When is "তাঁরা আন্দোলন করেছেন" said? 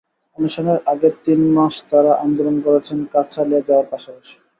1.89-2.99